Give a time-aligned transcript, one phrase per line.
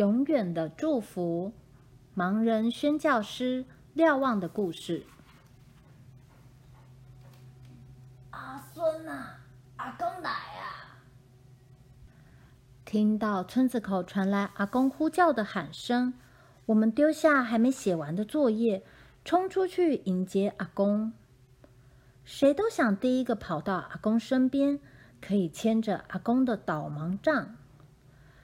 [0.00, 1.52] 永远的祝福，
[2.16, 5.04] 盲人宣教师瞭望的故事。
[8.30, 9.40] 阿孙啊，
[9.76, 11.04] 阿公来啊！
[12.86, 16.14] 听到村子口传来阿公呼叫的喊声，
[16.64, 18.82] 我们丢下还没写完的作业，
[19.22, 21.12] 冲出去迎接阿公。
[22.24, 24.80] 谁都想第一个跑到阿公身边，
[25.20, 27.56] 可以牵着阿公的导盲杖。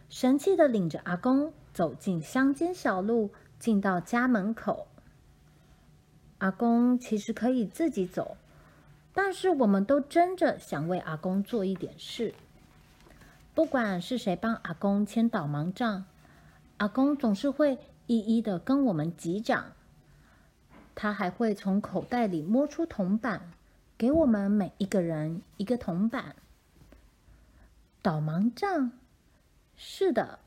[0.09, 4.87] 神气的领着阿公走进乡间小路，进到家门口。
[6.39, 8.37] 阿公其实可以自己走，
[9.13, 12.35] 但是我们都争着想为阿公做一点事。
[13.55, 16.05] 不管是谁帮阿公牵导盲杖，
[16.77, 19.73] 阿公总是会一一的跟我们击掌。
[20.95, 23.51] 他还会从口袋里摸出铜板，
[23.99, 26.37] 给我们每一个人一个铜板。
[28.01, 28.93] 导盲杖。
[29.77, 30.39] 是的，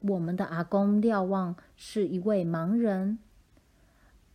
[0.00, 3.18] 我们的阿公瞭望是一位盲人。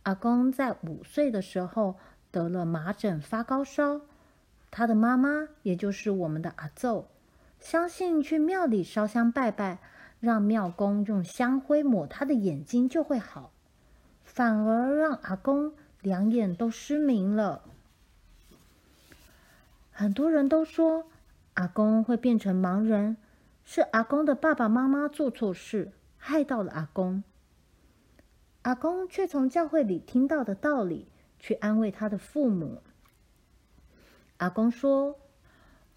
[0.02, 1.96] 阿公在五岁的时候
[2.32, 4.00] 得了麻疹，发高烧。
[4.70, 7.06] 他的妈妈，也就是我们的阿奏，
[7.60, 9.78] 相信去庙里烧香拜拜，
[10.18, 13.52] 让庙公用香灰抹他的眼睛就会好，
[14.24, 17.62] 反而让阿公两眼都失明了。
[19.92, 21.04] 很多人都说
[21.54, 23.16] 阿公会变成盲人。
[23.64, 27.22] 是阿公的爸爸妈妈做错事，害到了阿公。
[28.62, 32.82] 阿公却从教会里听到的道理，去安慰他的父母。
[34.36, 35.18] 阿公说：“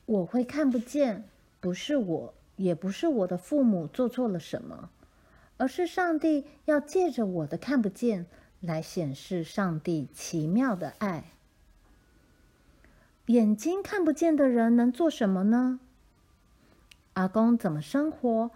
[0.05, 1.27] 我会看不见，
[1.59, 4.89] 不是我，也不是我的父母做错了什么，
[5.57, 8.25] 而是上帝要借着我的看不见，
[8.61, 11.31] 来显示上帝奇妙的爱。
[13.27, 15.79] 眼睛看不见的人能做什么呢？”
[17.15, 18.51] 阿公怎么生活？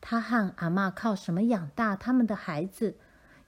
[0.00, 2.96] 他和阿嬷靠什么养大他们的孩子？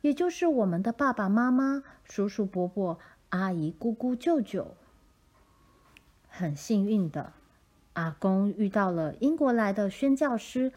[0.01, 2.99] 也就是我们的爸爸妈妈、叔叔伯伯、
[3.31, 4.75] 阿姨姑姑、舅舅。
[6.29, 7.33] 很幸运的，
[7.95, 10.73] 阿公遇到了英国来的宣教师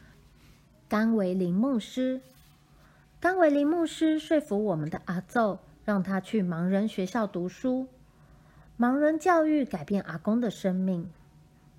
[0.88, 2.22] 甘维林牧师。
[3.20, 7.88] 甘维林牧师说服我们的阿奏，让他去盲人学校读书。
[8.78, 11.10] 盲人教育改变阿公的生命。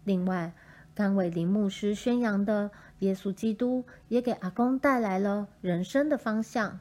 [0.04, 0.52] 另外，
[1.00, 6.78] 甘伟林牧师宣扬的耶稣基督，也给阿公带来了人生的方向。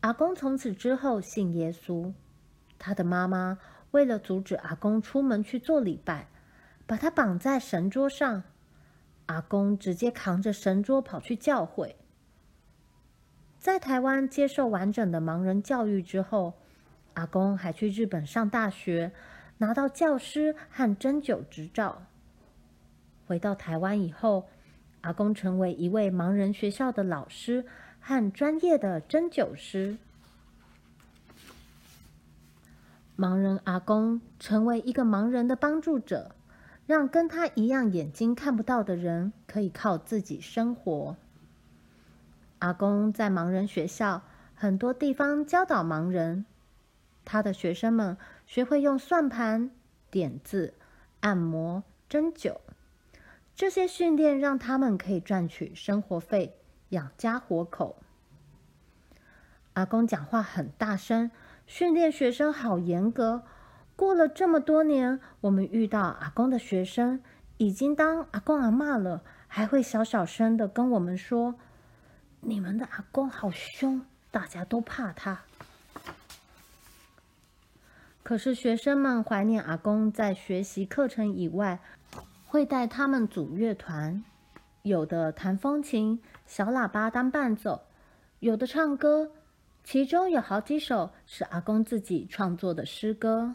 [0.00, 2.12] 阿公从此之后信耶稣。
[2.80, 3.60] 他的妈妈
[3.92, 6.26] 为了阻止阿公出门去做礼拜，
[6.84, 8.42] 把他绑在神桌上。
[9.26, 11.94] 阿公直接扛着神桌跑去教会。
[13.60, 16.54] 在台湾接受完整的盲人教育之后，
[17.14, 19.12] 阿公还去日本上大学，
[19.58, 22.02] 拿到教师和针灸执照。
[23.32, 24.46] 回到台湾以后，
[25.00, 27.64] 阿公成为一位盲人学校的老师
[27.98, 29.96] 和专业的针灸师。
[33.16, 36.34] 盲人阿公成为一个盲人的帮助者，
[36.86, 41.16] 让跟他一样眼睛看不到的人可以靠自己生活。
[42.58, 44.20] 阿公在盲人学校
[44.54, 46.44] 很多地方教导盲人，
[47.24, 49.70] 他的学生们学会用算盘、
[50.10, 50.74] 点字、
[51.20, 52.58] 按摩、针灸。
[53.54, 56.56] 这些训练让他们可以赚取生活费，
[56.88, 58.02] 养家活口。
[59.74, 61.30] 阿公讲话很大声，
[61.66, 63.44] 训练学生好严格。
[63.94, 67.22] 过了这么多年，我们遇到阿公的学生
[67.58, 71.54] 已经当阿公阿嬷了，还会小小声的跟我们说
[72.40, 75.42] ：“你们的阿公好凶，大家都怕他。”
[78.24, 81.78] 可是学生们怀念阿公在学习课程以外。
[82.52, 84.22] 会带他们组乐团，
[84.82, 87.80] 有的弹风琴、小喇叭当伴奏，
[88.40, 89.32] 有的唱歌，
[89.82, 93.54] 其中有好几首是阿公自己创作的诗歌。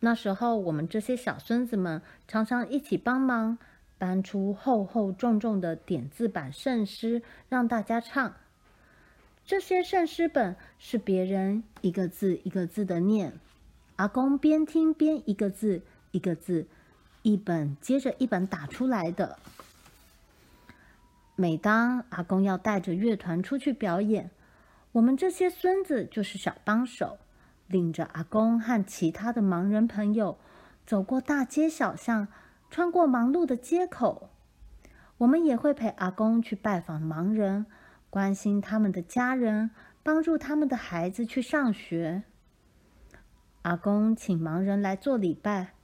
[0.00, 3.56] 那时候，我们这些小孙子们常常一起帮忙
[3.96, 8.34] 搬出厚厚重重的点字版圣诗，让大家唱。
[9.46, 13.32] 这些圣诗本是别人一个字一个字的念，
[13.96, 16.66] 阿公边听边一个字一个字。
[17.26, 19.40] 一本接着一本打出来的。
[21.34, 24.30] 每当阿公要带着乐团出去表演，
[24.92, 27.18] 我们这些孙子就是小帮手，
[27.66, 30.38] 领着阿公和其他的盲人朋友
[30.86, 32.28] 走过大街小巷，
[32.70, 34.30] 穿过忙碌的街口。
[35.18, 37.66] 我们也会陪阿公去拜访盲人，
[38.08, 39.72] 关心他们的家人，
[40.04, 42.22] 帮助他们的孩子去上学。
[43.62, 45.75] 阿公请盲人来做礼拜。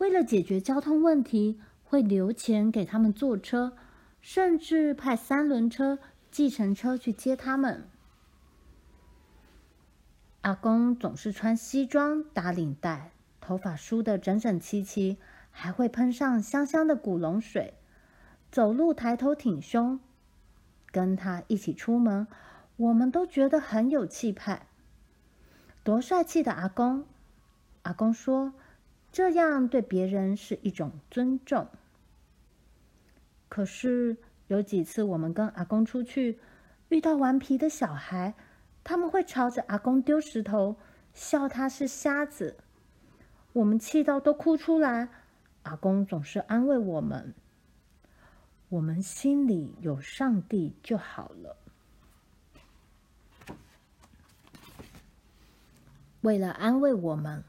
[0.00, 3.76] 为了解决交通问题，会留钱给他们坐车，
[4.22, 5.98] 甚至派三轮车、
[6.30, 7.86] 计程车去接他们。
[10.40, 13.12] 阿公总是穿西装、打领带，
[13.42, 15.18] 头发梳得整整齐齐，
[15.50, 17.74] 还会喷上香香的古龙水，
[18.50, 20.00] 走路抬头挺胸。
[20.90, 22.26] 跟他一起出门，
[22.78, 24.66] 我们都觉得很有气派。
[25.84, 27.04] 多帅气的阿公！
[27.82, 28.54] 阿公说，
[29.12, 31.66] 这样对别人是一种尊重。
[33.48, 34.16] 可是
[34.46, 36.38] 有几次，我们跟阿公出去，
[36.88, 38.34] 遇到顽皮的小孩。
[38.82, 40.76] 他们会朝着阿公丢石头，
[41.12, 42.56] 笑他是瞎子。
[43.52, 45.08] 我们气到都哭出来。
[45.64, 47.34] 阿公总是安慰我们
[48.70, 51.56] ：“我们心里有上帝就好了。”
[56.22, 57.44] 为了安慰我们，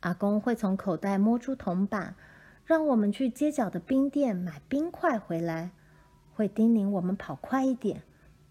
[0.00, 2.14] 阿公会从口袋摸出铜板，
[2.64, 5.70] 让我们去街角的冰店买冰块回来，
[6.34, 8.02] 会叮咛我们跑快一点，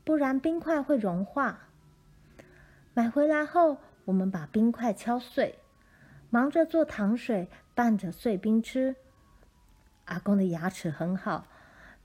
[0.04, 1.70] 不然冰块会融化。
[2.94, 5.58] 买回来后，我们把冰块敲碎，
[6.30, 8.96] 忙着做糖水，拌着碎冰吃。
[10.06, 11.48] 阿公的牙齿很好，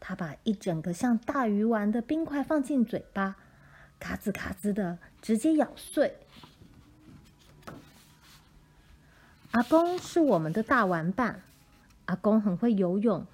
[0.00, 3.36] 他把一整个像大鱼丸的冰块放进嘴巴，
[3.98, 6.16] 咔吱咔吱的直接咬碎。
[9.54, 11.44] 阿公是我们的大玩伴，
[12.06, 13.24] 阿公很会游泳，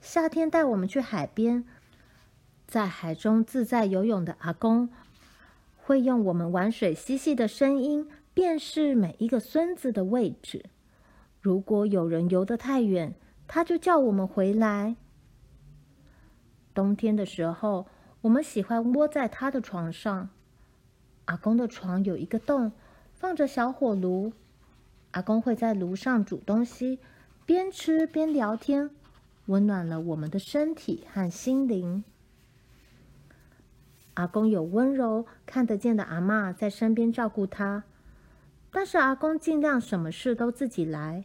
[0.00, 1.64] 夏天带我们去海边，
[2.66, 4.90] 在海中自在游泳的阿公。
[5.76, 10.64] 会用我们玩水嬉戏的声音辨识每一个孙子的位置。
[11.40, 13.14] 如果有人游得太远，
[13.46, 14.96] 他就叫我们回来。
[16.74, 17.86] 冬天的时候，
[18.22, 20.28] 我们喜欢窝在他的床上。
[21.26, 22.72] 阿公的床有一个洞，
[23.14, 24.32] 放着小火炉。
[25.12, 26.98] 阿公会在炉上煮东西，
[27.46, 28.90] 边吃边聊天，
[29.46, 32.04] 温暖了我们的身体和心灵。
[34.14, 37.84] 阿公有温柔看得见的阿嬷在身边照顾他，
[38.70, 41.24] 但是阿公尽量什么事都自己来。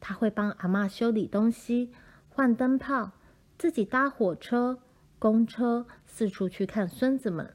[0.00, 1.92] 他会帮阿嬷修理东西、
[2.28, 3.12] 换灯泡，
[3.58, 4.78] 自己搭火车、
[5.18, 7.54] 公车，四处去看孙子们。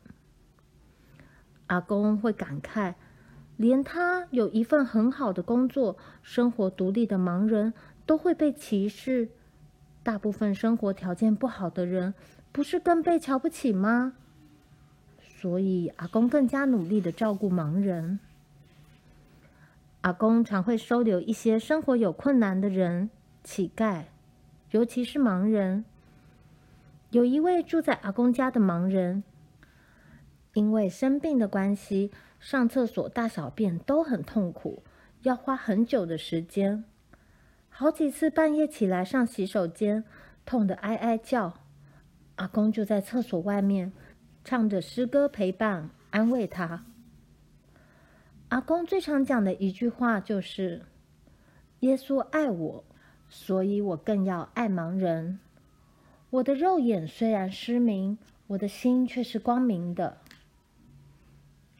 [1.68, 2.96] 阿公会感慨，
[3.60, 7.74] 连他有一份很好的工作、生活独立的盲人
[8.06, 9.28] 都会被歧视。
[10.02, 12.14] 大部分生活条件不好的人，
[12.54, 14.14] 不是更被瞧不起吗？
[15.20, 18.22] 所以，阿公更加努力的照顾盲人。
[20.02, 23.10] 阿公常会收留一些生活有困难的人，
[23.44, 24.04] 乞丐，
[24.72, 25.84] 尤其是盲人。
[27.12, 29.22] 有一位住在阿公家的盲人，
[30.54, 32.10] 因为生病的关系，
[32.40, 34.84] 上厕所大小便都很痛苦，
[35.24, 36.84] 要花很久的时间。
[37.70, 40.04] 好几次半夜起来上洗手间，
[40.46, 41.54] 痛得哀哀叫，
[42.36, 43.92] 阿公就在厕所外面。
[44.46, 46.86] 唱着诗歌陪伴安慰他。
[48.48, 50.82] 阿公最常讲的一句话就是
[51.82, 52.84] ：“耶稣爱我，
[53.28, 55.40] 所以我更要爱盲人。
[56.32, 60.18] 我的肉眼虽然失明，我的心却是光明的。”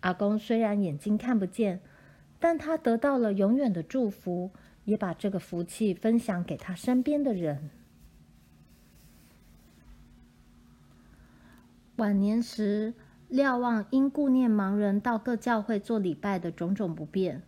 [0.02, 1.82] 阿公虽然眼睛看不见，
[2.40, 4.52] 但他得到了永远的祝福，
[4.86, 7.70] 也把这个福气分享给他身边的人。
[11.98, 12.94] 晚年时，
[13.28, 17.44] 廖望因顾念盲人到各教会做礼拜的种种不便，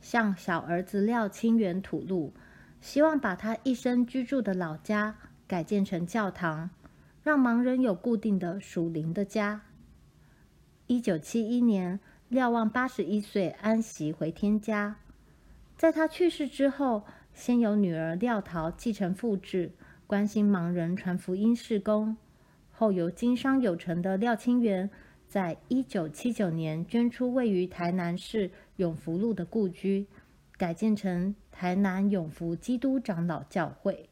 [0.00, 2.34] 向小儿子廖清源吐露，
[2.82, 6.68] 希望把他一生居住的老家改建成教堂，
[7.22, 9.62] 让盲人有固定的属灵的家。
[10.86, 11.98] 一九七一年，
[12.28, 14.96] 廖望八十一岁安息回天家。
[15.78, 19.72] 在他去世之后，先由女儿廖桃继承父志，
[20.06, 22.14] 关心盲人传福音事工。
[22.70, 24.90] 后由经商有成的廖清源，
[25.26, 30.06] 在一九七九年捐出位于台南市永福路的故居，
[30.58, 34.10] 改建成台南永福基督长老教会。